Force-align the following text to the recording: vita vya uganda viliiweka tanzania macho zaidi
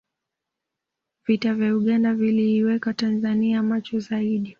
vita 1.27 1.53
vya 1.53 1.75
uganda 1.75 2.13
viliiweka 2.13 2.93
tanzania 2.93 3.63
macho 3.63 3.99
zaidi 3.99 4.49